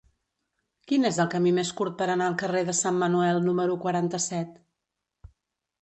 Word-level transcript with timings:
Quin 0.91 1.05
és 1.09 1.19
el 1.23 1.29
camí 1.33 1.51
més 1.59 1.73
curt 1.81 1.97
per 2.01 2.07
anar 2.15 2.31
al 2.31 2.39
carrer 2.45 2.65
de 2.71 2.77
Sant 2.81 2.99
Manuel 3.05 3.45
número 3.51 3.79
quaranta-set? 3.87 4.61